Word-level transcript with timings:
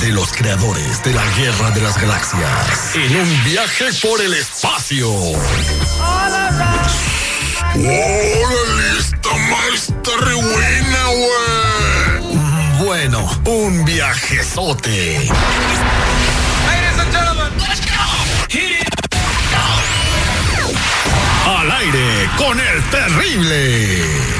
De 0.00 0.12
los 0.12 0.32
creadores 0.32 1.02
de 1.02 1.12
la 1.14 1.24
Guerra 1.36 1.70
de 1.70 1.80
las 1.80 1.98
Galaxias. 2.00 2.94
En 2.94 3.16
un 3.16 3.44
viaje 3.44 3.86
por 4.02 4.20
el 4.20 4.34
espacio. 4.34 5.10
¡Órale! 5.10 6.80
Esta 8.98 9.34
maestra 9.48 10.12
re 10.20 10.34
buena, 10.34 11.04
güey. 11.06 12.84
Bueno, 12.84 13.42
un 13.46 13.84
viajezote. 13.84 15.28
Al 21.46 21.70
aire 21.70 22.30
con 22.36 22.60
el 22.60 22.82
terrible. 22.90 24.39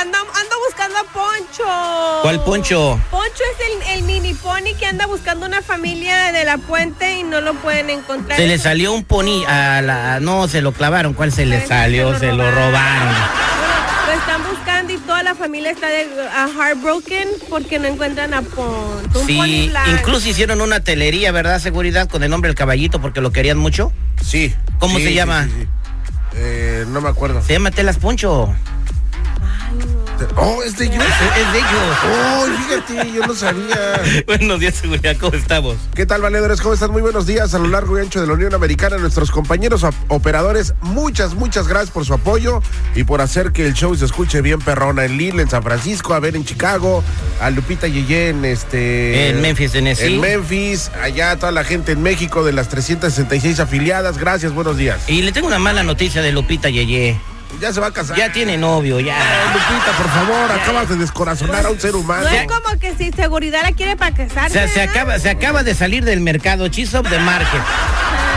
Ando, 0.00 0.18
busca- 0.18 0.30
ando, 0.30 0.40
ando 0.40 0.56
buscando 0.66 0.98
a 0.98 1.04
Poncho. 1.04 2.22
¿Cuál 2.22 2.42
Poncho? 2.44 3.00
Poncho 3.10 3.42
es 3.52 3.88
el, 3.88 3.98
el 3.98 4.02
mini 4.04 4.34
pony 4.34 4.74
que 4.78 4.86
anda 4.86 5.06
buscando 5.06 5.46
una 5.46 5.62
familia 5.62 6.32
de 6.32 6.44
la 6.44 6.58
puente 6.58 7.18
y 7.18 7.22
no 7.22 7.40
lo 7.40 7.54
pueden 7.54 7.90
encontrar. 7.90 8.38
Se 8.38 8.46
le 8.46 8.58
salió 8.58 8.92
un 8.92 9.04
pony 9.04 9.44
a 9.46 9.82
la... 9.82 10.20
No, 10.20 10.48
se 10.48 10.62
lo 10.62 10.72
clavaron. 10.72 11.12
¿Cuál 11.14 11.32
se 11.32 11.44
le 11.46 11.66
salió? 11.66 12.18
Se 12.18 12.32
lo 12.32 12.50
robaron. 12.50 13.14
Lo 14.06 14.12
están 14.12 14.42
buscando 14.48 14.92
y 14.92 14.98
toda 14.98 15.22
la 15.22 15.34
familia 15.34 15.70
está 15.70 15.86
de, 15.88 16.08
heartbroken 16.56 17.28
porque 17.48 17.78
no 17.78 17.86
encuentran 17.88 18.32
a 18.34 18.42
Poncho. 18.42 19.24
Sí, 19.26 19.70
incluso 19.90 20.28
hicieron 20.28 20.60
una 20.60 20.80
telería, 20.80 21.30
¿verdad? 21.32 21.60
Seguridad 21.60 22.08
con 22.08 22.22
el 22.22 22.30
nombre 22.30 22.48
del 22.48 22.56
caballito 22.56 23.00
porque 23.00 23.20
lo 23.20 23.30
querían 23.32 23.58
mucho. 23.58 23.92
Sí. 24.24 24.54
¿Cómo 24.78 24.96
sí, 24.96 25.04
se 25.04 25.08
sí, 25.10 25.14
llama? 25.14 25.44
sí, 25.44 25.50
sí. 25.60 25.68
Eh, 26.36 26.84
no 26.88 27.00
me 27.00 27.08
acuerdo. 27.08 27.42
Se 27.42 27.52
llama 27.52 27.70
Telas 27.70 27.98
Poncho. 27.98 28.54
Oh, 30.36 30.62
es 30.62 30.76
de 30.76 30.86
ellos. 30.86 31.02
Es, 31.04 31.40
es 31.46 31.52
de 31.52 31.58
ellos. 31.58 31.96
Oh, 32.04 32.46
fíjate, 32.86 33.12
yo 33.12 33.26
no 33.26 33.34
sabía. 33.34 34.00
Buenos 34.26 34.60
días, 34.60 34.74
seguridad. 34.74 35.16
¿Cómo 35.18 35.36
estamos? 35.36 35.76
¿Qué 35.94 36.06
tal, 36.06 36.20
valedores? 36.22 36.60
¿Cómo 36.60 36.74
están? 36.74 36.90
Muy 36.92 37.02
buenos 37.02 37.26
días 37.26 37.54
a 37.54 37.58
lo 37.58 37.68
largo 37.68 37.98
y 37.98 38.02
ancho 38.02 38.20
de 38.20 38.26
la 38.26 38.34
Unión 38.34 38.54
Americana. 38.54 38.96
Nuestros 38.98 39.30
compañeros 39.30 39.82
op- 39.82 39.94
operadores, 40.08 40.74
muchas, 40.82 41.34
muchas 41.34 41.68
gracias 41.68 41.90
por 41.90 42.04
su 42.04 42.14
apoyo 42.14 42.62
y 42.94 43.04
por 43.04 43.20
hacer 43.20 43.52
que 43.52 43.66
el 43.66 43.74
show 43.74 43.94
se 43.96 44.04
escuche 44.04 44.40
bien 44.42 44.60
perrona 44.60 45.04
en 45.04 45.16
Lille, 45.16 45.42
en 45.42 45.48
San 45.50 45.62
Francisco, 45.62 46.14
a 46.14 46.20
ver 46.20 46.36
en 46.36 46.44
Chicago, 46.44 47.02
a 47.40 47.50
Lupita 47.50 47.86
Yeye 47.88 48.28
en 48.30 48.44
este... 48.44 49.30
En 49.30 49.40
Memphis, 49.40 49.72
Tennessee. 49.72 50.14
En 50.14 50.20
Memphis, 50.20 50.90
allá 51.02 51.36
toda 51.36 51.52
la 51.52 51.64
gente 51.64 51.92
en 51.92 52.02
México 52.02 52.44
de 52.44 52.52
las 52.52 52.68
366 52.68 53.60
afiliadas. 53.60 54.18
Gracias, 54.18 54.52
buenos 54.52 54.76
días. 54.76 55.00
Y 55.08 55.22
le 55.22 55.32
tengo 55.32 55.46
una 55.46 55.58
mala 55.58 55.82
noticia 55.82 56.22
de 56.22 56.32
Lupita 56.32 56.68
Yeye. 56.68 57.18
Ya 57.60 57.72
se 57.72 57.80
va 57.80 57.88
a 57.88 57.92
casar. 57.92 58.16
Ya 58.16 58.32
tiene 58.32 58.56
novio, 58.56 59.00
ya. 59.00 59.16
Lupita, 59.52 59.92
por 59.96 60.08
favor, 60.10 60.52
acabas 60.52 60.88
de 60.88 60.96
descorazonar 60.96 61.66
a 61.66 61.70
un 61.70 61.80
ser 61.80 61.94
humano. 61.96 62.22
No 62.22 62.28
es 62.30 62.46
como 62.46 62.78
que 62.78 62.94
si 62.94 63.10
seguridad 63.12 63.62
la 63.62 63.72
quiere 63.72 63.96
para 63.96 64.14
O 64.14 64.16
casarse. 64.16 64.52
sea, 64.54 64.68
se 64.68 64.78
¿verdad? 64.80 64.96
acaba, 64.96 65.18
se 65.18 65.30
acaba 65.30 65.62
de 65.62 65.74
salir 65.74 66.04
del 66.04 66.20
mercado. 66.20 66.68
Cheese 66.68 66.96
of 66.96 67.08
the 67.10 67.18
market. 67.18 67.60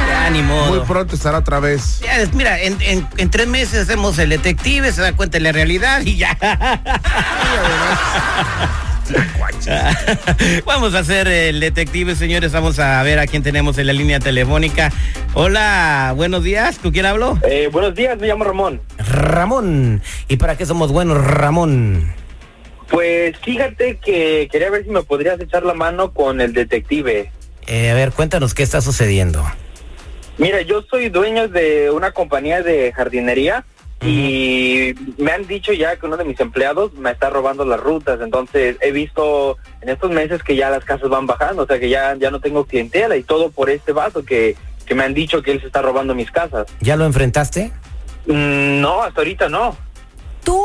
Ya, 0.09 0.29
ni 0.29 0.41
Muy 0.41 0.79
pronto 0.81 1.15
estará 1.15 1.37
otra 1.39 1.59
vez. 1.59 1.99
Ya, 2.01 2.17
mira, 2.33 2.59
en, 2.59 2.77
en- 2.81 3.07
en 3.17 3.29
tres 3.29 3.47
meses 3.47 3.83
hacemos 3.83 4.17
el 4.19 4.29
detective, 4.29 4.91
se 4.91 5.01
da 5.01 5.13
cuenta 5.13 5.37
de 5.37 5.43
la 5.43 5.51
realidad 5.51 6.01
y 6.01 6.17
ya. 6.17 6.37
Vamos 10.65 10.95
a 10.95 10.99
hacer 10.99 11.27
el 11.27 11.59
detective, 11.59 12.15
señores. 12.15 12.51
Vamos 12.51 12.79
a 12.79 13.01
ver 13.03 13.19
a 13.19 13.27
quién 13.27 13.43
tenemos 13.43 13.77
en 13.77 13.87
la 13.87 13.93
línea 13.93 14.19
telefónica. 14.19 14.91
Hola, 15.33 16.13
buenos 16.15 16.43
días. 16.43 16.79
¿Con 16.79 16.91
quién 16.91 17.05
hablo? 17.05 17.37
Eh, 17.43 17.69
buenos 17.71 17.95
días, 17.95 18.17
me 18.19 18.27
llamo 18.27 18.43
Ramón. 18.43 18.81
Ramón. 18.97 20.01
¿Y 20.27 20.37
para 20.37 20.57
qué 20.57 20.65
somos 20.65 20.91
buenos, 20.91 21.23
Ramón? 21.23 22.13
Pues 22.89 23.37
fíjate 23.39 23.97
que 23.97 24.47
quería 24.51 24.69
ver 24.69 24.83
si 24.83 24.89
me 24.89 25.03
podrías 25.03 25.39
echar 25.39 25.63
la 25.63 25.73
mano 25.73 26.13
con 26.13 26.41
el 26.41 26.53
detective. 26.53 27.31
Eh, 27.67 27.89
a 27.89 27.93
ver, 27.93 28.11
cuéntanos 28.11 28.53
qué 28.53 28.63
está 28.63 28.81
sucediendo. 28.81 29.43
Mira, 30.37 30.61
yo 30.61 30.81
soy 30.89 31.09
dueño 31.09 31.47
de 31.47 31.91
una 31.91 32.11
compañía 32.11 32.61
de 32.61 32.91
jardinería 32.91 33.65
y 34.05 34.93
me 35.17 35.31
han 35.31 35.47
dicho 35.47 35.71
ya 35.71 35.95
que 35.95 36.05
uno 36.05 36.17
de 36.17 36.25
mis 36.25 36.39
empleados 36.39 36.93
me 36.93 37.11
está 37.11 37.29
robando 37.29 37.65
las 37.65 37.79
rutas, 37.79 38.19
entonces 38.21 38.77
he 38.81 38.91
visto 38.91 39.57
en 39.81 39.89
estos 39.89 40.11
meses 40.11 40.43
que 40.43 40.55
ya 40.55 40.69
las 40.69 40.83
casas 40.83 41.09
van 41.09 41.25
bajando, 41.25 41.63
o 41.63 41.67
sea 41.67 41.79
que 41.79 41.89
ya, 41.89 42.15
ya 42.15 42.29
no 42.29 42.39
tengo 42.39 42.65
clientela 42.65 43.15
y 43.15 43.23
todo 43.23 43.49
por 43.49 43.69
este 43.69 43.93
vaso 43.93 44.25
que, 44.25 44.57
que 44.85 44.95
me 44.95 45.03
han 45.03 45.13
dicho 45.13 45.41
que 45.41 45.51
él 45.51 45.61
se 45.61 45.67
está 45.67 45.81
robando 45.81 46.13
mis 46.15 46.31
casas. 46.31 46.67
¿Ya 46.81 46.95
lo 46.95 47.05
enfrentaste? 47.05 47.71
Mm, 48.25 48.81
no, 48.81 49.03
hasta 49.03 49.21
ahorita 49.21 49.49
no. 49.49 49.77
¿Tú 50.43 50.61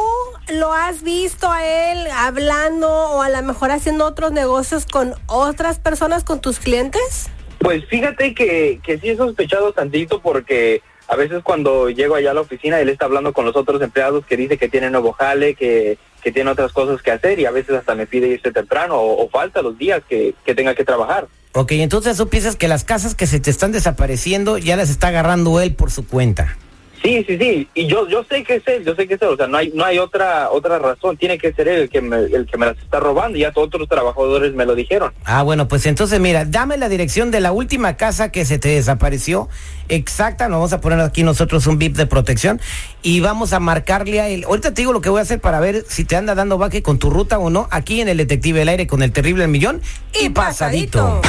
lo 0.53 0.73
has 0.73 1.03
visto 1.03 1.51
a 1.51 1.65
él 1.65 2.07
hablando 2.13 2.91
o 2.91 3.23
a 3.23 3.29
lo 3.29 3.43
mejor 3.43 3.71
haciendo 3.71 4.07
otros 4.07 4.33
negocios 4.33 4.87
con 4.87 5.15
otras 5.27 5.79
personas, 5.79 6.25
con 6.25 6.41
tus 6.41 6.59
clientes? 6.59 7.31
Pues 7.59 7.85
fíjate 7.87 8.35
que, 8.35 8.81
que 8.83 8.99
sí 8.99 9.11
he 9.11 9.17
sospechado 9.17 9.73
tantito 9.73 10.21
porque 10.21 10.83
a 11.09 11.17
veces 11.17 11.43
cuando 11.43 11.89
llego 11.89 12.15
allá 12.15 12.31
a 12.31 12.35
la 12.35 12.43
oficina 12.43 12.81
él 12.81 12.91
está 12.91 13.07
hablando 13.07 13.33
con 13.33 13.47
los 13.47 13.57
otros 13.57 13.81
empleados 13.81 14.25
que 14.27 14.37
dice 14.37 14.59
que 14.59 14.69
tiene 14.69 14.91
nuevo 14.91 15.13
jale, 15.13 15.55
que, 15.55 15.99
que 16.23 16.31
tiene 16.31 16.51
otras 16.51 16.73
cosas 16.73 17.03
que 17.03 17.11
hacer 17.11 17.39
y 17.39 17.47
a 17.47 17.51
veces 17.51 17.77
hasta 17.77 17.95
me 17.95 18.07
pide 18.07 18.29
irse 18.29 18.53
temprano 18.53 18.97
o, 19.01 19.29
falta 19.31 19.63
los 19.63 19.77
días 19.79 20.03
que, 20.09 20.35
que 20.45 20.55
tenga 20.55 20.75
que 20.75 20.85
trabajar. 20.85 21.27
Ok, 21.53 21.73
entonces 21.73 22.17
tú 22.17 22.29
piensas 22.29 22.57
que 22.57 22.69
las 22.69 22.85
casas 22.85 23.15
que 23.15 23.27
se 23.27 23.41
te 23.41 23.51
están 23.51 23.73
desapareciendo 23.73 24.59
ya 24.59 24.77
las 24.77 24.91
está 24.91 25.09
agarrando 25.09 25.61
él 25.61 25.75
por 25.75 25.91
su 25.91 26.07
cuenta. 26.07 26.57
Sí, 27.03 27.25
sí, 27.27 27.39
sí, 27.39 27.69
y 27.75 27.87
yo 27.87 28.09
yo 28.09 28.25
sé 28.25 28.43
que 28.43 28.57
es 28.57 28.63
él, 28.67 28.85
yo 28.85 28.95
sé 28.95 29.07
que 29.07 29.15
es 29.15 29.23
él, 29.23 29.29
o 29.29 29.37
sea, 29.37 29.47
no 29.47 29.57
hay 29.57 29.71
no 29.75 29.85
hay 29.85 29.99
otra 29.99 30.51
otra 30.51 30.79
razón, 30.79 31.17
tiene 31.17 31.39
que 31.39 31.53
ser 31.53 31.69
él 31.69 31.83
el 31.83 31.89
que 31.89 32.01
me, 32.01 32.17
el 32.17 32.47
que 32.47 32.59
me 32.59 32.67
las 32.67 32.79
está 32.79 33.01
robando 33.01 33.39
y 33.39 33.43
ya 33.43 33.53
todos 33.53 33.69
otros 33.69 33.89
trabajadores 33.89 34.55
me 34.55 34.67
lo 34.67 34.75
dijeron. 34.75 35.13
Ah, 35.25 35.43
bueno, 35.43 35.69
pues 35.69 35.87
entonces 35.87 36.19
mira, 36.21 36.45
dame 36.45 36.77
la 36.77 36.89
dirección 36.89 37.31
de 37.31 37.41
la 37.41 37.53
última 37.53 37.97
casa 37.97 38.31
que 38.33 38.45
se 38.45 38.59
te 38.59 38.69
desapareció. 38.69 39.49
Exacta, 39.89 40.49
nos 40.49 40.59
vamos 40.59 40.73
a 40.73 40.81
poner 40.81 41.01
aquí 41.01 41.23
nosotros 41.23 41.67
un 41.67 41.79
VIP 41.79 41.97
de 41.97 42.07
protección 42.07 42.61
y 43.03 43.21
vamos 43.21 43.53
a 43.53 43.61
marcarle 43.61 44.21
a 44.21 44.29
él. 44.29 44.45
Ahorita 44.45 44.75
te 44.75 44.83
digo 44.83 44.93
lo 44.93 45.01
que 45.01 45.09
voy 45.09 45.21
a 45.21 45.23
hacer 45.23 45.41
para 45.41 45.61
ver 45.61 45.85
si 45.89 46.05
te 46.05 46.17
anda 46.17 46.35
dando 46.35 46.59
baque 46.59 46.83
con 46.83 46.99
tu 46.99 47.11
ruta 47.11 47.39
o 47.39 47.51
no, 47.51 47.69
aquí 47.71 48.01
en 48.01 48.09
el 48.09 48.17
Detective 48.17 48.59
del 48.59 48.69
Aire 48.69 48.87
con 48.87 49.03
el 49.03 49.13
terrible 49.13 49.47
millón 49.47 49.81
y, 50.21 50.31
pasadito. 50.31 51.23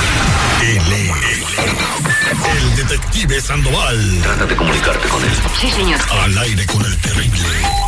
Él 0.61 0.77
es 0.77 1.11
el 2.57 2.75
detective 2.75 3.39
Sandoval. 3.39 4.19
Trata 4.21 4.45
de 4.45 4.56
comunicarte 4.56 5.07
con 5.07 5.23
él. 5.23 5.31
Sí, 5.59 5.69
señor. 5.69 6.00
Al 6.11 6.38
aire 6.38 6.65
con 6.65 6.83
el 6.83 6.97
terrible. 6.97 7.47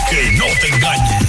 Que 0.10 0.32
no 0.38 0.46
te 0.62 0.68
engañen. 0.74 1.28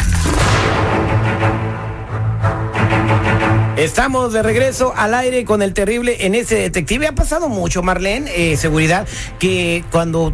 Estamos 3.77 4.33
de 4.33 4.43
regreso 4.43 4.93
al 4.97 5.15
aire 5.15 5.45
con 5.45 5.63
el 5.63 5.75
terrible 5.75 6.25
en 6.27 6.37
ese 6.37 6.55
detective. 6.55 7.09
Ha 7.09 7.15
pasado 7.15 7.49
mucho, 7.49 7.83
Marlene, 7.83 8.31
eh, 8.53 8.57
seguridad, 8.57 9.09
que 9.41 9.83
cuando 9.91 10.33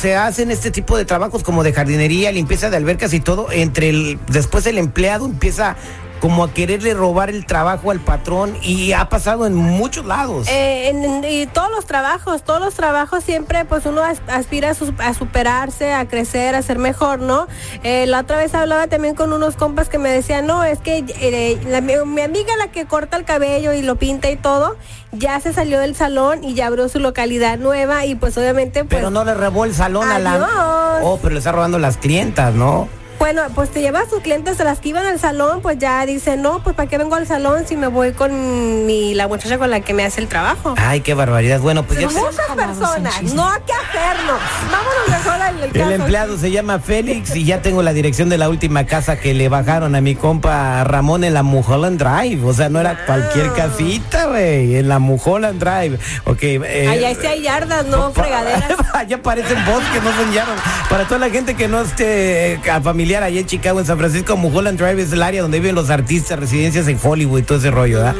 se 0.00 0.16
hacen 0.16 0.50
este 0.50 0.70
tipo 0.70 0.96
de 0.96 1.04
trabajos 1.04 1.42
como 1.42 1.62
de 1.62 1.74
jardinería, 1.74 2.32
limpieza 2.32 2.70
de 2.70 2.78
albercas 2.78 3.12
y 3.12 3.20
todo, 3.20 3.52
entre 3.52 3.90
el, 3.90 4.18
después 4.28 4.66
el 4.66 4.78
empleado 4.78 5.26
empieza 5.26 5.76
como 6.20 6.44
a 6.44 6.52
quererle 6.52 6.94
robar 6.94 7.30
el 7.30 7.46
trabajo 7.46 7.90
al 7.90 8.00
patrón 8.00 8.56
y 8.62 8.92
ha 8.92 9.08
pasado 9.08 9.46
en 9.46 9.54
muchos 9.54 10.04
lados. 10.04 10.48
Eh, 10.48 10.88
en, 10.88 11.04
en- 11.04 11.24
y 11.24 11.46
todos 11.46 11.70
los 11.70 11.86
trabajos, 11.86 12.42
todos 12.42 12.60
los 12.60 12.74
trabajos 12.74 13.22
siempre 13.24 13.64
pues 13.64 13.86
uno 13.86 14.02
as- 14.02 14.22
aspira 14.28 14.70
a, 14.70 15.14
superarse, 15.14 15.92
a 15.92 16.06
crecer, 16.08 16.54
a 16.54 16.62
ser 16.62 16.78
mejor, 16.78 17.20
¿no? 17.20 17.46
Eh, 17.82 18.06
la 18.06 18.20
otra 18.20 18.36
vez 18.38 18.54
hablaba 18.54 18.86
también 18.88 19.14
con 19.14 19.32
unos 19.32 19.56
compas 19.56 19.88
que 19.88 19.98
me 19.98 20.10
decían, 20.10 20.46
no, 20.46 20.64
es 20.64 20.78
que 20.80 21.04
eh, 21.20 21.58
la- 21.66 21.80
mi, 21.80 21.94
mi 22.06 22.22
amiga 22.22 22.56
la 22.58 22.68
que 22.68 22.86
corta 22.86 23.16
el 23.16 23.24
cabello 23.24 23.72
y 23.72 23.82
lo 23.82 23.96
pinta 23.96 24.30
y 24.30 24.36
todo, 24.36 24.76
ya 25.12 25.38
se 25.40 25.52
salió 25.52 25.80
del 25.80 25.94
salón 25.94 26.44
y 26.44 26.54
ya 26.54 26.66
abrió 26.66 26.88
su 26.88 26.98
localidad 27.00 27.58
nueva 27.58 28.04
y 28.06 28.14
pues 28.14 28.36
obviamente 28.36 28.84
pues... 28.84 28.96
pero 28.96 29.10
no 29.10 29.24
le 29.24 29.34
robó 29.34 29.64
el 29.64 29.74
salón 29.74 30.10
a 30.10 30.18
la... 30.18 30.98
Oh, 31.02 31.18
pero 31.22 31.32
le 31.32 31.38
está 31.38 31.52
robando 31.52 31.78
las 31.78 31.96
clientas, 31.96 32.54
¿no? 32.54 32.88
Bueno, 33.18 33.42
pues 33.54 33.70
te 33.70 33.80
lleva 33.80 34.00
a 34.00 34.08
sus 34.08 34.20
clientes, 34.20 34.60
a 34.60 34.64
las 34.64 34.78
que 34.78 34.90
iban 34.90 35.04
al 35.04 35.18
salón, 35.18 35.60
pues 35.60 35.76
ya 35.78 36.06
dicen, 36.06 36.40
no, 36.40 36.62
pues 36.62 36.76
¿para 36.76 36.88
qué 36.88 36.98
vengo 36.98 37.14
al 37.16 37.26
salón 37.26 37.64
si 37.66 37.76
me 37.76 37.88
voy 37.88 38.12
con 38.12 38.86
mi, 38.86 39.14
la 39.14 39.26
muchacha 39.28 39.58
con 39.58 39.70
la 39.70 39.80
que 39.80 39.92
me 39.92 40.04
hace 40.04 40.20
el 40.20 40.28
trabajo? 40.28 40.74
Ay, 40.78 41.00
qué 41.00 41.14
barbaridad. 41.14 41.60
Bueno, 41.60 41.82
pues 41.82 41.98
ya... 41.98 42.08
Muchas 42.08 42.36
personas, 42.56 43.22
no 43.34 43.48
hay 43.50 43.60
que 43.66 43.72
hacernos. 43.72 44.40
Vámonos 44.70 45.08
mejor 45.08 45.42
al 45.42 45.56
el 45.58 45.64
El 45.64 45.72
caso. 45.72 45.90
empleado 45.90 46.38
se 46.38 46.50
llama 46.50 46.78
Félix 46.78 47.34
y 47.34 47.44
ya 47.44 47.60
tengo 47.60 47.82
la 47.82 47.92
dirección 47.92 48.28
de 48.28 48.38
la 48.38 48.48
última 48.48 48.86
casa 48.86 49.18
que 49.18 49.34
le 49.34 49.48
bajaron 49.48 49.94
a 49.94 50.00
mi 50.00 50.14
compa 50.14 50.84
Ramón 50.84 51.24
en 51.24 51.34
la 51.34 51.42
Mulholland 51.42 51.98
Drive. 52.00 52.44
O 52.46 52.54
sea, 52.54 52.68
no 52.68 52.80
era 52.80 53.04
cualquier 53.04 53.52
casita, 53.52 54.26
güey, 54.26 54.76
en 54.76 54.88
la 54.88 54.98
Mulholland 55.00 55.58
Drive. 55.62 55.98
Ok. 56.24 56.42
eh, 56.42 56.86
Allá 56.88 57.14
sí 57.20 57.26
hay 57.26 57.42
yardas, 57.42 57.84
no 57.86 58.12
fregaderas. 58.14 58.72
Allá 58.94 59.20
parecen 59.22 59.62
bosques, 59.66 60.02
no 60.02 60.12
son 60.14 60.32
llanos. 60.32 60.54
Para 60.88 61.04
toda 61.04 61.18
la 61.18 61.30
gente 61.30 61.54
que 61.54 61.66
no 61.68 61.80
esté 61.82 62.54
eh, 62.54 62.60
familiar 63.08 63.22
allá 63.22 63.40
en 63.40 63.46
Chicago, 63.46 63.80
en 63.80 63.86
San 63.86 63.96
Francisco, 63.96 64.36
Mulholland 64.36 64.78
Drive 64.78 65.00
es 65.00 65.10
el 65.14 65.22
área 65.22 65.40
donde 65.40 65.60
viven 65.60 65.74
los 65.74 65.88
artistas, 65.88 66.38
residencias 66.38 66.86
en 66.88 67.00
Hollywood 67.02 67.38
y 67.38 67.42
todo 67.42 67.56
ese 67.56 67.70
rollo, 67.70 68.00
¿verdad? 68.00 68.14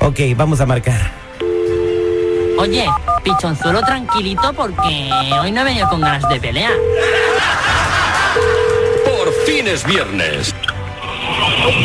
Ok, 0.00 0.20
vamos 0.36 0.60
a 0.60 0.66
marcar. 0.66 1.00
Oye, 2.58 2.84
pichonzuelo 3.24 3.80
tranquilito 3.80 4.52
porque 4.52 5.10
hoy 5.40 5.50
no 5.50 5.62
he 5.62 5.64
venido 5.64 5.88
con 5.88 6.02
ganas 6.02 6.28
de 6.28 6.38
pelear. 6.40 6.74
Por 9.06 9.32
fin 9.46 9.66
es 9.66 9.82
viernes. 9.86 10.54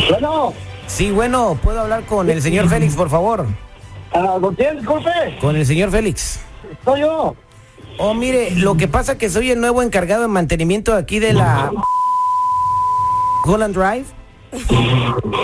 Bueno, 0.10 0.54
Sí, 0.86 1.12
bueno, 1.12 1.57
¿puedo 1.63 1.80
hablar 1.80 2.04
con 2.04 2.30
el 2.30 2.42
señor 2.42 2.68
Félix, 2.68 2.94
por 2.95 3.10
favor? 3.10 3.45
ah, 4.13 4.36
¿con 4.42 4.54
quién? 4.56 4.80
Disculpe, 4.80 5.38
Con 5.40 5.56
el 5.56 5.66
señor 5.66 5.92
Félix. 5.92 6.42
soy 6.84 7.00
yo. 7.00 7.38
Oh, 8.00 8.13
mire, 8.13 8.51
lo 8.51 8.75
que 8.75 8.90
pasa 8.90 9.18
que 9.18 9.30
soy 9.30 9.51
el 9.51 9.62
nuevo 9.62 9.81
encargado 9.81 10.24
de 10.24 10.28
mantenimiento 10.28 10.94
aquí 10.94 11.19
de 11.19 11.31
la 11.31 11.72
Holland 13.44 13.75
Drive. 13.75 14.06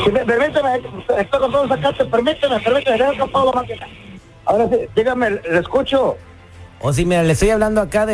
Permíteme, 0.05 0.81
estoy 1.17 1.39
con 1.39 1.51
todo 1.51 1.67
sacate, 1.67 2.05
permíteme, 2.05 2.59
permíteme, 2.59 2.97
deja 2.97 3.11
escapado 3.11 3.45
la 3.47 3.61
máquina. 3.61 3.87
Ahora 4.45 4.69
sí, 4.69 4.77
dígame, 4.95 5.31
le 5.31 5.59
escucho. 5.59 6.17
O 6.79 6.93
sí, 6.93 7.05
mira, 7.05 7.23
le 7.23 7.33
estoy 7.33 7.49
hablando 7.49 7.81
acá 7.81 8.05
de 8.05 8.13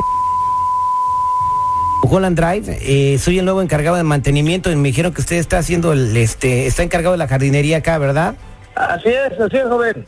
Holland 2.09 2.39
Drive. 2.39 2.77
Eh, 2.81 3.17
soy 3.19 3.39
el 3.39 3.45
nuevo 3.45 3.61
encargado 3.61 3.95
de 3.97 4.03
mantenimiento 4.03 4.71
y 4.71 4.75
me 4.75 4.89
dijeron 4.89 5.13
que 5.13 5.21
usted 5.21 5.35
está 5.35 5.57
haciendo 5.57 5.93
el, 5.93 6.15
este, 6.17 6.65
está 6.65 6.83
encargado 6.83 7.13
de 7.13 7.17
la 7.17 7.27
jardinería 7.27 7.77
acá, 7.77 7.97
¿verdad? 7.97 8.35
Así 8.75 9.09
es, 9.09 9.39
así 9.39 9.57
es, 9.57 9.63
joven. 9.63 10.05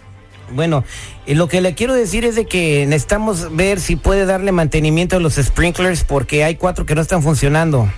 Bueno, 0.52 0.84
eh, 1.26 1.36
lo 1.36 1.48
que 1.48 1.62
le 1.62 1.76
quiero 1.76 1.94
decir 1.94 2.24
es 2.24 2.36
de 2.36 2.46
que 2.46 2.86
necesitamos 2.86 3.56
ver 3.56 3.80
si 3.80 3.96
puede 3.98 4.26
darle 4.26 4.52
mantenimiento 4.52 5.18
a 5.18 5.20
los 5.20 5.36
sprinklers 5.36 6.04
porque 6.04 6.44
hay 6.44 6.56
cuatro 6.56 6.86
que 6.86 6.96
no 6.96 7.02
están 7.02 7.22
funcionando. 7.22 7.90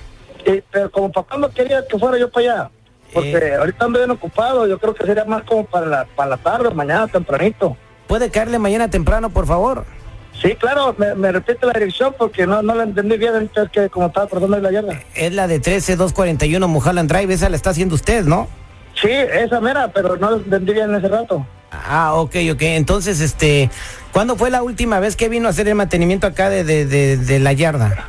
Sí, 0.49 0.63
pero 0.71 0.89
como 0.91 1.11
papá 1.11 1.37
no 1.37 1.49
quería 1.49 1.85
que 1.87 1.99
fuera 1.99 2.17
yo 2.17 2.29
para 2.31 2.53
allá, 2.53 2.69
porque 3.13 3.37
Eh. 3.37 3.55
ahorita 3.55 3.85
ando 3.85 3.99
bien 3.99 4.09
ocupado, 4.11 4.65
yo 4.67 4.79
creo 4.79 4.95
que 4.95 5.05
sería 5.05 5.25
más 5.25 5.43
como 5.43 5.63
para 5.65 5.85
la, 5.85 6.05
para 6.05 6.31
la 6.31 6.37
tarde, 6.37 6.71
mañana 6.73 7.07
tempranito. 7.07 7.77
¿Puede 8.07 8.31
caerle 8.31 8.57
mañana 8.57 8.89
temprano, 8.89 9.29
por 9.29 9.45
favor? 9.45 9.85
Sí, 10.41 10.55
claro, 10.55 10.95
me, 10.97 11.13
me 11.15 11.31
repite 11.31 11.65
la 11.67 11.73
dirección 11.73 12.15
porque 12.17 12.47
no, 12.47 12.61
no 12.63 12.73
la 12.73 12.83
entendí 12.83 13.17
bien, 13.17 13.35
entonces 13.35 13.71
que 13.71 13.89
como 13.89 14.07
estaba 14.07 14.27
ahí 14.31 14.61
la 14.61 14.71
yarda. 14.71 14.99
Es 15.13 15.33
la 15.33 15.47
de 15.47 15.59
13241 15.59 16.67
Mulholland 16.67 17.11
Drive, 17.11 17.31
esa 17.33 17.49
la 17.49 17.57
está 17.57 17.69
haciendo 17.71 17.93
usted, 17.93 18.23
¿no? 18.25 18.47
Sí, 18.99 19.09
esa 19.11 19.59
mera, 19.61 19.89
pero 19.93 20.15
no 20.17 20.31
la 20.31 20.37
entendí 20.37 20.73
bien 20.73 20.95
ese 20.95 21.07
rato. 21.09 21.45
Ah, 21.71 22.15
ok, 22.15 22.35
ok. 22.53 22.61
Entonces, 22.61 23.19
este, 23.21 23.69
¿cuándo 24.11 24.35
fue 24.35 24.49
la 24.49 24.63
última 24.63 24.99
vez 24.99 25.15
que 25.15 25.29
vino 25.29 25.47
a 25.47 25.51
hacer 25.51 25.67
el 25.67 25.75
mantenimiento 25.75 26.25
acá 26.25 26.49
de, 26.49 26.63
de, 26.63 26.85
de, 26.85 27.17
de 27.17 27.39
la 27.39 27.53
yarda? 27.53 28.07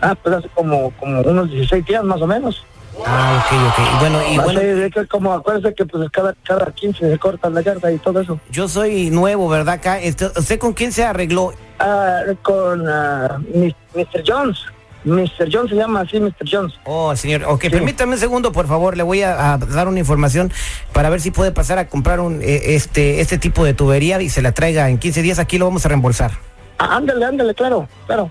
Ah, 0.00 0.14
pues 0.14 0.34
hace 0.36 0.48
como, 0.54 0.90
como 0.92 1.20
unos 1.20 1.50
16 1.50 1.84
días 1.84 2.04
más 2.04 2.20
o 2.22 2.26
menos. 2.26 2.64
Ah, 3.06 3.42
ok, 3.46 3.56
ok. 3.68 4.00
Bueno, 4.00 4.18
y 4.30 4.38
bueno, 4.38 4.60
que 4.92 5.06
como 5.06 5.32
acuérdese 5.32 5.74
que 5.74 5.86
pues 5.86 6.10
cada, 6.10 6.34
cada 6.44 6.66
15 6.72 7.10
se 7.10 7.18
corta 7.18 7.48
la 7.48 7.60
yarda 7.62 7.90
y 7.92 7.98
todo 7.98 8.20
eso. 8.20 8.38
yo 8.50 8.68
soy 8.68 9.10
nuevo, 9.10 9.48
¿verdad? 9.48 9.74
Acá, 9.74 9.98
¿usted 10.36 10.58
con 10.58 10.72
quién 10.72 10.92
se 10.92 11.04
arregló? 11.04 11.52
Ah, 11.78 12.20
con 12.42 12.86
ah, 12.88 13.38
Mis- 13.54 13.74
Mr. 13.94 14.22
Jones. 14.26 14.58
Mr. 15.02 15.48
Jones 15.50 15.70
se 15.70 15.76
llama 15.76 16.00
así, 16.00 16.20
Mr. 16.20 16.44
Jones. 16.50 16.74
Oh, 16.84 17.16
señor. 17.16 17.44
Ok, 17.44 17.70
permítame 17.70 18.14
un 18.14 18.18
segundo, 18.18 18.52
por 18.52 18.66
favor. 18.66 18.98
Le 18.98 19.02
voy 19.02 19.22
a, 19.22 19.54
a 19.54 19.56
dar 19.58 19.88
una 19.88 19.98
información 19.98 20.52
para 20.92 21.08
ver 21.08 21.22
si 21.22 21.30
puede 21.30 21.52
pasar 21.52 21.78
a 21.78 21.88
comprar 21.88 22.20
un, 22.20 22.42
eh, 22.42 22.74
este, 22.74 23.22
este 23.22 23.38
tipo 23.38 23.64
de 23.64 23.72
tubería 23.72 24.20
y 24.20 24.28
se 24.28 24.42
la 24.42 24.52
traiga 24.52 24.90
en 24.90 24.98
15 24.98 25.22
días. 25.22 25.38
Aquí 25.38 25.56
lo 25.56 25.64
vamos 25.64 25.86
a 25.86 25.88
reembolsar. 25.88 26.32
Ah, 26.76 26.96
ándale, 26.96 27.24
ándale, 27.24 27.54
claro, 27.54 27.88
claro. 28.06 28.30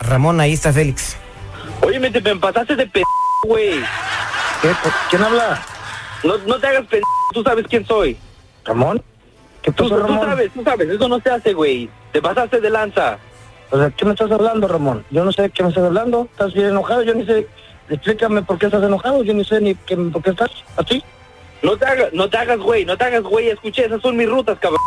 Ramón, 0.00 0.40
ahí 0.40 0.52
está 0.52 0.72
Félix. 0.72 1.16
Oye, 1.82 1.98
me, 1.98 2.10
te, 2.10 2.20
me 2.20 2.36
pasaste 2.36 2.76
de 2.76 2.86
p, 2.86 3.02
güey. 3.44 3.80
¿Qué? 4.62 4.70
¿Quién 5.10 5.22
habla? 5.22 5.60
No, 6.24 6.36
no 6.38 6.58
te 6.58 6.66
hagas 6.66 6.86
p, 6.86 7.00
tú 7.32 7.42
sabes 7.42 7.66
quién 7.68 7.86
soy. 7.86 8.16
¿Ramón? 8.64 9.02
¿Qué 9.62 9.72
Tú, 9.72 9.84
pasó, 9.84 9.96
tú 9.96 10.06
Ramón? 10.06 10.26
sabes, 10.28 10.50
tú 10.52 10.62
sabes, 10.62 10.88
eso 10.88 11.08
no 11.08 11.20
se 11.20 11.30
hace, 11.30 11.52
güey. 11.52 11.88
Te 12.12 12.20
pasaste 12.22 12.60
de 12.60 12.70
lanza. 12.70 13.18
O 13.70 13.78
sea, 13.78 13.90
¿qué 13.90 14.04
me 14.04 14.12
estás 14.12 14.30
hablando, 14.30 14.66
Ramón? 14.66 15.04
Yo 15.10 15.24
no 15.24 15.32
sé 15.32 15.42
de 15.42 15.50
qué 15.50 15.62
me 15.62 15.68
estás 15.68 15.84
hablando. 15.84 16.28
¿Estás 16.32 16.54
bien 16.54 16.68
enojado? 16.68 17.02
Yo 17.02 17.14
ni 17.14 17.26
sé. 17.26 17.46
Explícame 17.90 18.42
por 18.42 18.58
qué 18.58 18.66
estás 18.66 18.82
enojado. 18.82 19.22
Yo 19.24 19.34
ni 19.34 19.44
sé 19.44 19.60
ni 19.60 19.74
qué, 19.74 19.96
por 19.96 20.22
qué 20.22 20.30
estás 20.30 20.50
así. 20.76 21.02
No 21.62 21.76
te 21.76 21.84
hagas, 21.86 22.12
no 22.12 22.30
te 22.30 22.38
hagas, 22.38 22.58
güey, 22.58 22.84
no 22.84 22.96
te 22.96 23.04
hagas, 23.04 23.22
güey. 23.22 23.48
Escuché, 23.48 23.86
esas 23.86 24.00
son 24.00 24.16
mis 24.16 24.28
rutas, 24.28 24.58
cabrón. 24.58 24.80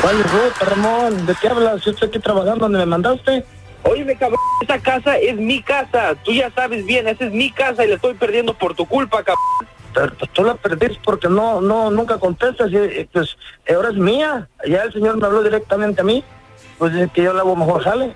¿Cuál 0.00 0.20
es 0.20 0.32
ruta, 0.32 0.64
Ramón? 0.64 1.26
¿De 1.26 1.34
qué 1.40 1.48
hablas? 1.48 1.82
Yo 1.84 1.90
estoy 1.92 2.08
aquí 2.08 2.18
trabajando 2.18 2.60
donde 2.64 2.78
me 2.78 2.86
mandaste. 2.86 3.44
Óyeme, 3.90 4.16
cabrón, 4.16 4.38
esa 4.62 4.78
casa 4.78 5.16
es 5.16 5.36
mi 5.36 5.62
casa. 5.62 6.14
Tú 6.22 6.32
ya 6.32 6.50
sabes 6.50 6.84
bien, 6.84 7.08
esa 7.08 7.24
es 7.24 7.32
mi 7.32 7.50
casa 7.50 7.84
y 7.84 7.88
la 7.88 7.94
estoy 7.94 8.14
perdiendo 8.14 8.54
por 8.54 8.74
tu 8.74 8.86
culpa, 8.86 9.18
cabrón. 9.18 9.36
Pero, 9.94 10.12
tú 10.32 10.44
la 10.44 10.54
perdiste 10.54 10.98
porque 11.02 11.28
no, 11.28 11.60
no, 11.60 11.90
nunca 11.90 12.18
contestas. 12.18 12.70
Y, 12.70 13.04
pues 13.12 13.36
ahora 13.68 13.88
es 13.88 13.96
mía. 13.96 14.48
Ya 14.66 14.82
el 14.82 14.92
señor 14.92 15.16
me 15.16 15.26
habló 15.26 15.42
directamente 15.42 16.02
a 16.02 16.04
mí. 16.04 16.22
Pues 16.76 16.92
dice 16.92 17.10
que 17.14 17.22
yo 17.22 17.32
le 17.32 17.40
hago 17.40 17.56
mejor 17.56 17.82
jale. 17.82 18.14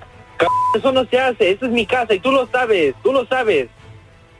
Eso 0.74 0.92
no 0.92 1.04
se 1.04 1.18
hace, 1.18 1.50
esa 1.50 1.66
es 1.66 1.72
mi 1.72 1.86
casa 1.86 2.14
y 2.14 2.20
tú 2.20 2.32
lo 2.32 2.46
sabes, 2.46 2.94
tú 3.02 3.12
lo 3.12 3.26
sabes. 3.26 3.68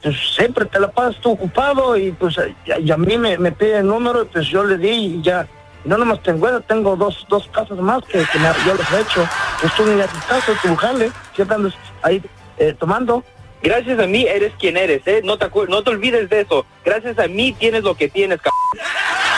Pues 0.03 0.17
siempre 0.35 0.65
te 0.65 0.81
la 0.81 0.91
pasas 0.91 1.21
tú 1.21 1.33
ocupado 1.33 1.97
y 1.97 2.11
pues 2.13 2.37
y 2.65 2.91
a 2.91 2.97
mí 2.97 3.19
me, 3.19 3.39
me 3.39 3.53
pide 3.53 3.79
el 3.79 3.87
número 3.87 4.27
pues 4.27 4.47
yo 4.49 4.65
le 4.65 4.79
di 4.79 4.91
y 4.91 5.23
ya. 5.23 5.47
Y 5.85 5.89
no 5.89 5.99
nomás 5.99 6.23
tengo 6.23 6.61
tengo 6.61 6.97
dos, 6.97 7.27
dos 7.29 7.49
casas 7.49 7.79
más 7.79 8.03
que, 8.05 8.25
que 8.25 8.39
me- 8.39 8.53
yo 8.67 8.75
les 8.75 8.93
he 8.93 9.01
hecho. 9.01 9.29
Pues 9.61 9.75
tú 9.75 9.83
a 9.85 10.63
tu 10.63 10.77
jale. 10.77 11.11
Siempre 11.35 11.57
andas 11.57 11.75
ahí 12.03 12.23
eh, 12.59 12.75
tomando. 12.79 13.25
Gracias 13.63 13.99
a 14.01 14.07
mí 14.07 14.27
eres 14.27 14.53
quien 14.59 14.77
eres, 14.77 15.03
¿eh? 15.07 15.21
No 15.25 15.39
te, 15.39 15.49
no 15.69 15.83
te 15.83 15.91
olvides 15.91 16.29
de 16.29 16.41
eso. 16.41 16.67
Gracias 16.85 17.19
a 17.19 17.29
mí 17.29 17.53
tienes 17.53 17.85
lo 17.85 17.95
que 17.95 18.09
tienes, 18.09 18.41
cabrón. 18.41 18.87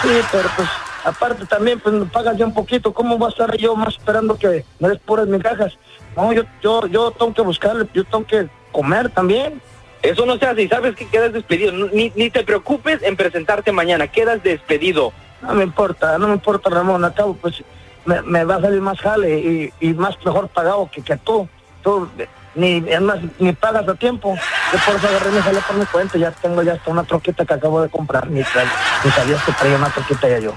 Sí, 0.02 0.26
pero 0.32 0.48
pues 0.56 0.68
aparte 1.04 1.44
también 1.46 1.78
pues 1.80 1.94
me 1.94 2.06
pagas 2.06 2.36
ya 2.36 2.46
un 2.46 2.54
poquito. 2.54 2.92
¿Cómo 2.92 3.18
voy 3.18 3.26
a 3.26 3.30
estar 3.30 3.56
yo 3.56 3.76
más 3.76 3.94
esperando 3.96 4.36
que 4.38 4.64
me 4.78 4.88
des 4.88 4.98
puras 5.00 5.26
migajas? 5.26 5.76
No, 6.16 6.32
yo, 6.32 6.42
yo, 6.62 6.86
yo 6.86 7.10
tengo 7.10 7.34
que 7.34 7.42
buscarle, 7.42 7.86
yo 7.92 8.04
tengo 8.04 8.26
que 8.26 8.48
comer 8.72 9.10
también. 9.10 9.60
Eso 10.02 10.26
no 10.26 10.36
se 10.38 10.46
hace 10.46 10.62
y 10.62 10.68
sabes 10.68 10.94
que 10.96 11.06
quedas 11.06 11.32
despedido. 11.32 11.72
Ni, 11.72 12.12
ni 12.14 12.30
te 12.30 12.44
preocupes 12.44 13.02
en 13.02 13.16
presentarte 13.16 13.72
mañana, 13.72 14.06
quedas 14.08 14.42
despedido. 14.42 15.12
No 15.46 15.54
me 15.54 15.64
importa, 15.64 16.18
no 16.18 16.26
me 16.28 16.34
importa, 16.34 16.70
Ramón. 16.70 17.04
Acabo, 17.04 17.34
pues 17.34 17.62
me, 18.06 18.44
va 18.44 18.56
a 18.56 18.60
salir 18.60 18.80
más 18.80 18.98
jale 19.00 19.38
y, 19.38 19.72
y 19.80 19.94
más 19.94 20.16
mejor 20.24 20.48
pagado 20.48 20.88
que, 20.92 21.02
que 21.02 21.16
tú. 21.16 21.48
Tú 21.82 22.08
ni, 22.54 22.82
es 22.88 23.00
más, 23.00 23.18
ni 23.38 23.52
pagas 23.52 23.86
a 23.88 23.94
tiempo. 23.94 24.34
Yo 24.72 24.78
por 24.86 24.94
eso 24.96 25.08
agarré 25.08 25.30
mi 25.30 25.40
jale 25.40 25.60
por 25.66 25.76
mi 25.76 25.84
cuenta. 25.86 26.16
Ya 26.18 26.30
tengo 26.30 26.62
ya 26.62 26.72
hasta 26.74 26.90
una 26.90 27.04
troquita 27.04 27.44
que 27.44 27.54
acabo 27.54 27.82
de 27.82 27.88
comprar. 27.90 28.28
Ni, 28.30 28.40
tra- 28.42 28.64
ni 29.04 29.10
sabías 29.10 29.42
que 29.44 29.52
traía 29.52 29.76
una 29.76 29.90
troquita 29.90 30.28
ya 30.28 30.38
yo. 30.38 30.52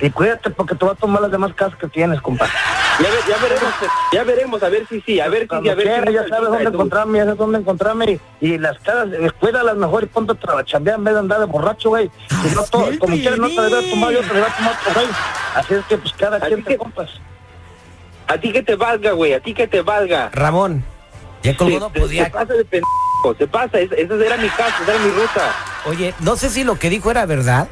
Y 0.00 0.10
cuídate 0.10 0.50
porque 0.50 0.74
te 0.74 0.84
va 0.84 0.92
a 0.92 0.96
tomar 0.96 1.22
las 1.22 1.30
demás 1.30 1.52
casas 1.54 1.78
que 1.78 1.86
tienes, 1.88 2.20
compadre. 2.20 2.52
Ya, 3.00 3.08
ve- 3.10 3.16
ya 3.28 3.36
veremos, 3.38 3.72
ya 4.12 4.24
veremos, 4.24 4.62
a 4.62 4.68
ver 4.68 4.86
si 4.88 5.00
sí, 5.00 5.18
a 5.20 5.28
ver 5.28 5.42
si 5.50 5.62
sí, 5.62 5.68
a 5.70 5.74
ver 5.74 6.06
si 6.06 6.12
ya 6.12 6.28
sabes 6.28 6.48
dónde 6.50 6.64
encontrarme, 6.64 7.18
ya 7.18 7.24
sabes 7.24 7.38
dónde 7.38 7.58
encontrarme. 7.58 8.20
Y, 8.40 8.58
las 8.58 8.78
caras, 8.80 9.08
eh, 9.12 9.30
cuídalas 9.40 9.76
mejor 9.76 10.02
y 10.04 10.06
ponte 10.06 10.32
a 10.32 10.64
chambear 10.64 10.98
en 10.98 11.04
vez 11.04 11.14
de 11.14 11.20
andar 11.20 11.40
de 11.40 11.46
borracho, 11.46 11.88
güey. 11.90 12.10
Si 12.28 12.54
no, 12.54 12.62
todo, 12.64 12.86
como 12.98 13.16
quieras, 13.16 13.38
no 13.38 13.48
te 13.48 13.60
debe 13.62 13.90
tomar, 13.90 14.12
yo 14.12 14.20
te 14.20 14.34
debe 14.34 14.46
tomar 14.56 14.72
otro, 14.80 14.92
güey. 14.94 15.06
Así 15.54 15.74
es 15.74 15.84
que, 15.86 15.98
pues, 15.98 16.12
cada 16.14 16.40
quien 16.40 16.62
te 16.64 16.76
compras. 16.76 17.10
A 18.28 18.38
ti 18.38 18.52
que 18.52 18.62
te 18.62 18.76
valga, 18.76 19.12
güey, 19.12 19.32
a 19.34 19.40
ti 19.40 19.52
que 19.54 19.66
te 19.66 19.82
valga. 19.82 20.30
Ramón, 20.32 20.84
ya 21.42 21.56
colgó, 21.56 21.80
no, 21.80 21.90
pues 21.90 22.10
se 22.10 22.24
pasa 22.30 22.52
de 22.54 22.64
pendejo, 22.64 23.34
se 23.36 23.46
pasa, 23.46 23.80
esa, 23.80 23.94
esa 23.94 24.14
era 24.14 24.36
mi 24.36 24.48
casa, 24.48 24.74
esa 24.82 24.94
era 24.94 25.04
mi 25.04 25.10
ruta. 25.10 25.54
Oye, 25.86 26.14
no 26.20 26.36
sé 26.36 26.48
si 26.50 26.62
lo 26.64 26.78
que 26.78 26.88
dijo 26.88 27.10
era 27.10 27.26
verdad, 27.26 27.68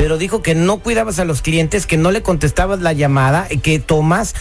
pero 0.00 0.16
dijo 0.16 0.40
que 0.40 0.54
no 0.54 0.78
cuidabas 0.78 1.18
a 1.18 1.26
los 1.26 1.42
clientes, 1.42 1.86
que 1.86 1.98
no 1.98 2.10
le 2.10 2.22
contestabas 2.22 2.80
la 2.80 2.94
llamada, 2.94 3.46
y 3.50 3.58
que 3.58 3.78
tomas. 3.78 4.34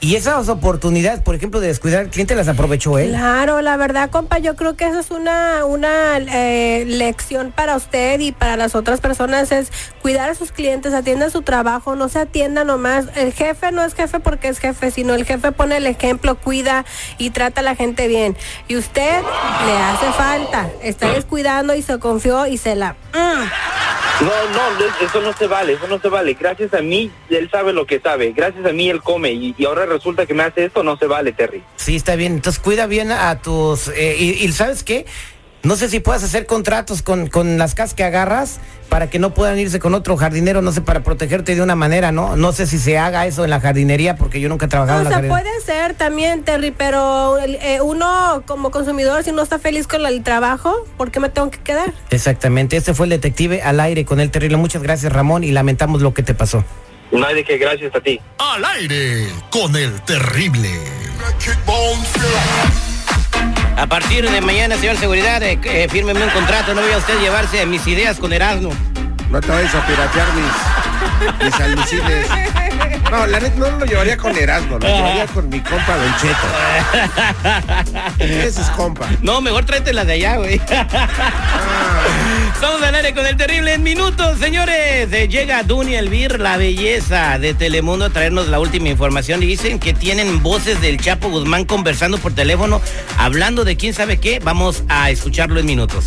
Y 0.00 0.16
esas 0.16 0.48
oportunidades, 0.48 1.20
por 1.20 1.34
ejemplo, 1.34 1.60
de 1.60 1.66
descuidar 1.66 2.00
al 2.00 2.08
cliente 2.08 2.34
las 2.34 2.48
aprovechó 2.48 2.98
él. 2.98 3.10
Claro, 3.10 3.60
la 3.60 3.76
verdad, 3.76 4.08
compa, 4.08 4.38
yo 4.38 4.56
creo 4.56 4.74
que 4.74 4.86
eso 4.86 4.98
es 4.98 5.10
una, 5.10 5.66
una 5.66 6.16
eh, 6.16 6.84
lección 6.86 7.52
para 7.54 7.76
usted 7.76 8.20
y 8.20 8.32
para 8.32 8.56
las 8.56 8.74
otras 8.74 9.00
personas, 9.00 9.52
es 9.52 9.70
cuidar 10.00 10.30
a 10.30 10.34
sus 10.34 10.50
clientes, 10.50 10.94
atienda 10.94 11.28
su 11.28 11.42
trabajo, 11.42 11.94
no 11.94 12.08
se 12.08 12.20
atienda 12.20 12.64
nomás. 12.64 13.04
El 13.14 13.34
jefe 13.34 13.70
no 13.70 13.84
es 13.84 13.92
jefe 13.92 14.18
porque 14.18 14.48
es 14.48 14.60
jefe, 14.60 14.90
sino 14.90 15.12
el 15.12 15.26
jefe 15.26 15.52
pone 15.52 15.76
el 15.76 15.86
ejemplo, 15.86 16.36
cuida 16.36 16.86
y 17.18 17.30
trata 17.30 17.60
a 17.60 17.64
la 17.64 17.76
gente 17.76 18.08
bien. 18.08 18.34
Y 18.66 18.76
usted 18.76 19.20
le 19.66 19.76
hace 19.76 20.10
falta, 20.16 20.70
está 20.82 21.12
descuidando 21.12 21.74
y 21.74 21.82
se 21.82 21.98
confió 21.98 22.46
y 22.46 22.56
se 22.56 22.76
la... 22.76 22.96
No, 24.22 24.28
no, 24.28 25.04
eso 25.04 25.20
no 25.20 25.32
se 25.32 25.48
vale, 25.48 25.72
eso 25.72 25.88
no 25.88 25.98
se 25.98 26.08
vale. 26.08 26.34
Gracias 26.34 26.72
a 26.74 26.80
mí, 26.80 27.10
él 27.28 27.50
sabe 27.50 27.72
lo 27.72 27.86
que 27.86 27.98
sabe. 27.98 28.32
Gracias 28.32 28.64
a 28.64 28.72
mí, 28.72 28.88
él 28.88 29.02
come. 29.02 29.32
Y, 29.32 29.64
ahora 29.64 29.84
resulta 29.84 30.26
que 30.26 30.34
me 30.34 30.44
hace 30.44 30.66
esto, 30.66 30.84
no 30.84 30.96
se 30.96 31.06
vale, 31.06 31.32
Terry. 31.32 31.62
Sí, 31.76 31.96
está 31.96 32.14
bien. 32.14 32.34
Entonces 32.34 32.62
cuida 32.62 32.86
bien 32.86 33.10
a 33.10 33.40
tus... 33.42 33.88
eh, 33.88 34.16
y 34.16 34.52
¿sabes 34.52 34.84
qué? 34.84 35.06
No 35.64 35.76
sé 35.76 35.88
si 35.88 36.00
puedas 36.00 36.24
hacer 36.24 36.46
contratos 36.46 37.02
con, 37.02 37.28
con 37.28 37.56
las 37.56 37.74
casas 37.76 37.94
que 37.94 38.02
agarras 38.02 38.58
para 38.88 39.08
que 39.08 39.20
no 39.20 39.32
puedan 39.32 39.58
irse 39.60 39.78
con 39.78 39.94
otro 39.94 40.16
jardinero, 40.16 40.60
no 40.60 40.72
sé, 40.72 40.80
para 40.80 41.04
protegerte 41.04 41.54
de 41.54 41.62
una 41.62 41.76
manera, 41.76 42.10
¿no? 42.10 42.36
No 42.36 42.52
sé 42.52 42.66
si 42.66 42.78
se 42.80 42.98
haga 42.98 43.26
eso 43.26 43.44
en 43.44 43.50
la 43.50 43.60
jardinería, 43.60 44.16
porque 44.16 44.40
yo 44.40 44.48
nunca 44.48 44.66
he 44.66 44.68
trabajado 44.68 44.98
O 44.98 45.02
en 45.02 45.04
la 45.04 45.10
sea, 45.10 45.16
jardinería. 45.18 45.44
puede 45.44 45.60
ser 45.64 45.94
también, 45.94 46.42
Terry, 46.42 46.72
pero 46.72 47.38
eh, 47.38 47.80
uno 47.80 48.42
como 48.44 48.70
consumidor, 48.72 49.22
si 49.22 49.30
no 49.30 49.40
está 49.40 49.60
feliz 49.60 49.86
con 49.86 50.04
el 50.04 50.22
trabajo, 50.24 50.74
¿por 50.96 51.12
qué 51.12 51.20
me 51.20 51.28
tengo 51.28 51.50
que 51.50 51.58
quedar? 51.60 51.92
Exactamente, 52.10 52.76
este 52.76 52.92
fue 52.92 53.06
el 53.06 53.10
detective 53.10 53.62
al 53.62 53.78
aire 53.78 54.04
con 54.04 54.18
el 54.18 54.30
terrible. 54.32 54.56
Muchas 54.56 54.82
gracias, 54.82 55.12
Ramón, 55.12 55.44
y 55.44 55.52
lamentamos 55.52 56.02
lo 56.02 56.12
que 56.12 56.22
te 56.24 56.34
pasó. 56.34 56.64
No 57.12 57.24
hay 57.24 57.36
de 57.36 57.44
qué, 57.44 57.56
gracias 57.58 57.94
a 57.94 58.00
ti. 58.00 58.20
Al 58.38 58.64
aire 58.64 59.28
con 59.50 59.76
el 59.76 60.00
terrible. 60.02 60.70
A 63.82 63.86
partir 63.88 64.30
de 64.30 64.40
mañana, 64.40 64.76
señor 64.76 64.96
Seguridad, 64.96 65.42
eh, 65.42 65.58
eh, 65.64 65.88
fírmeme 65.90 66.22
un 66.22 66.30
contrato. 66.30 66.72
No 66.72 66.82
voy 66.82 66.92
a 66.92 66.98
usted 66.98 67.18
llevarse 67.20 67.66
mis 67.66 67.84
ideas 67.88 68.16
con 68.16 68.32
Erasmo. 68.32 68.70
No 69.28 69.40
te 69.40 69.48
vayas 69.48 69.74
a 69.74 69.84
piratear 69.84 70.28
mis, 70.34 71.44
mis. 71.44 72.51
No, 73.12 73.26
la 73.26 73.40
neta 73.40 73.56
no 73.56 73.70
lo 73.78 73.84
llevaría 73.84 74.16
con 74.16 74.34
Erasmo, 74.34 74.78
lo 74.78 74.86
llevaría 74.86 75.26
con 75.26 75.46
mi 75.50 75.60
compa 75.60 75.98
Don 75.98 76.16
Cheto. 76.16 76.46
Ese 78.18 78.62
es 78.62 78.70
compa. 78.70 79.06
No, 79.20 79.42
mejor 79.42 79.66
tráete 79.66 79.92
la 79.92 80.06
de 80.06 80.14
allá, 80.14 80.36
güey. 80.38 80.54
Estamos 82.54 82.82
al 82.82 82.94
aire 82.94 83.12
con 83.12 83.26
el 83.26 83.36
terrible 83.36 83.74
en 83.74 83.82
minutos, 83.82 84.38
señores. 84.38 85.12
Eh, 85.12 85.28
Llega 85.28 85.62
Duny 85.62 85.94
Elvir, 85.96 86.40
la 86.40 86.56
belleza 86.56 87.38
de 87.38 87.52
Telemundo, 87.52 88.06
a 88.06 88.10
traernos 88.10 88.48
la 88.48 88.58
última 88.58 88.88
información. 88.88 89.42
Y 89.42 89.46
dicen 89.46 89.78
que 89.78 89.92
tienen 89.92 90.42
voces 90.42 90.80
del 90.80 90.98
Chapo 90.98 91.28
Guzmán 91.28 91.66
conversando 91.66 92.16
por 92.16 92.32
teléfono, 92.32 92.80
hablando 93.18 93.64
de 93.64 93.76
quién 93.76 93.92
sabe 93.92 94.20
qué. 94.20 94.40
Vamos 94.42 94.84
a 94.88 95.10
escucharlo 95.10 95.60
en 95.60 95.66
minutos. 95.66 96.06